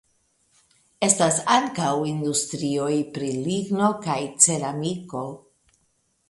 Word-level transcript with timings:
Estas 1.07 1.35
ankaŭ 1.55 1.91
industrioj 2.11 2.89
pri 3.19 3.29
ligno 3.49 3.91
kaj 4.07 4.17
ceramiko. 4.47 5.23